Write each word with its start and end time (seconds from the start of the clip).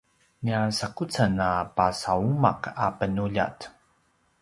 nia 0.43 0.61
sakucen 0.77 1.35
a 1.47 1.51
pasauma’ 1.75 2.51
a 2.85 2.87
penuljat 2.97 3.57